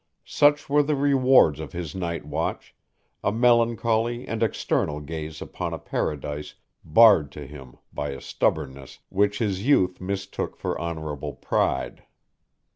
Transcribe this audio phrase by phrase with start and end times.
[0.25, 2.73] Such were the rewards of his night watch,
[3.23, 9.37] a melancholy and external gaze upon a Paradise barred to him by a stubbornness which
[9.37, 12.01] his youth mistook for honorable pride.